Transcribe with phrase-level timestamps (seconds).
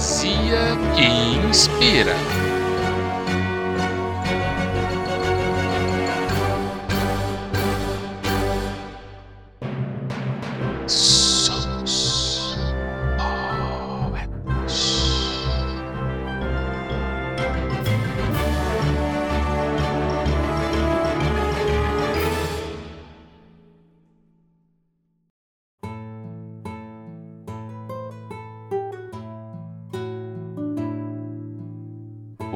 [0.00, 1.04] poesia que
[1.46, 2.49] inspira.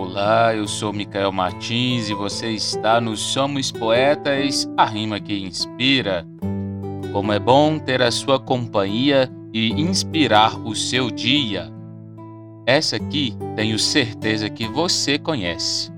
[0.07, 6.27] Olá, eu sou Micael Martins e você está no Somos Poetas, a rima que inspira.
[7.11, 11.73] Como é bom ter a sua companhia e inspirar o seu dia.
[12.67, 15.91] Essa aqui tenho certeza que você conhece.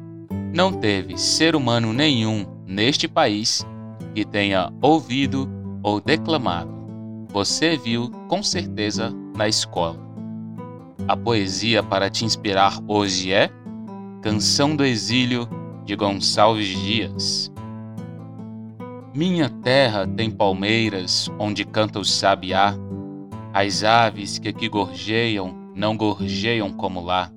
[0.55, 3.67] Não teve ser humano nenhum neste país
[4.15, 5.51] que tenha ouvido
[5.83, 6.71] ou declamado.
[7.31, 9.99] Você viu com certeza na escola.
[11.09, 13.51] A poesia para te inspirar hoje é
[14.27, 15.49] Canção do Exílio
[15.85, 17.53] de Gonçalves Dias.
[19.15, 22.75] Minha terra tem palmeiras onde canta o sabiá.
[23.55, 27.31] As aves que aqui gorjeiam não gorjeiam como lá.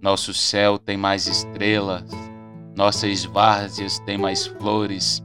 [0.00, 2.10] Nosso céu tem mais estrelas,
[2.74, 5.22] nossas várzeas têm mais flores,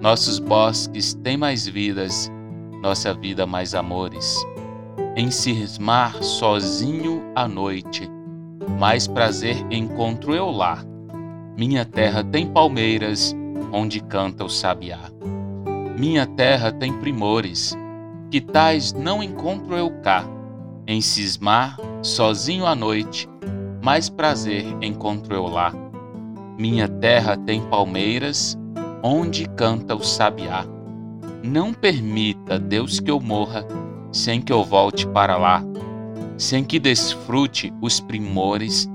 [0.00, 2.30] nossos bosques têm mais vidas,
[2.80, 4.46] nossa vida mais amores.
[5.16, 8.08] Em cismar sozinho à noite,
[8.78, 10.84] mais prazer encontro eu lá.
[11.56, 13.34] Minha terra tem palmeiras,
[13.72, 14.98] onde canta o sabiá.
[15.96, 17.76] Minha terra tem primores,
[18.30, 20.24] que tais não encontro eu cá.
[20.86, 23.28] Em cismar, sozinho à noite,
[23.82, 25.72] mais prazer encontro eu lá.
[26.58, 28.58] Minha terra tem palmeiras,
[29.02, 30.64] onde canta o sabiá.
[31.42, 33.66] Não permita, Deus, que eu morra
[34.12, 35.69] sem que eu volte para lá
[36.40, 38.88] sem que desfrute os primores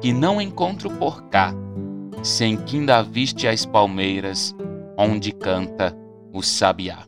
[0.00, 1.52] que não encontro por cá,
[2.22, 4.54] sem que ainda viste as palmeiras
[4.96, 5.96] onde canta
[6.32, 7.00] o sabiá.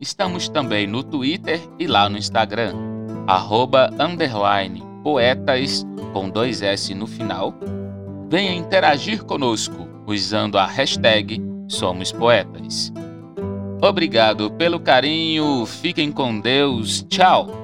[0.00, 2.72] Estamos também no Twitter e lá no Instagram,
[3.26, 5.84] arroba, underline, poetas,
[6.14, 7.52] com dois S no final.
[8.30, 12.90] Venha interagir conosco usando a hashtag Somos Poetas.
[13.82, 17.63] Obrigado pelo carinho, fiquem com Deus, tchau!